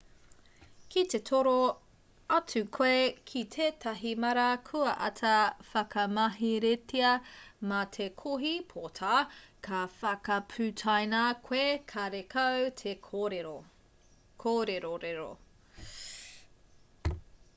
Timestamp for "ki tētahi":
3.31-4.13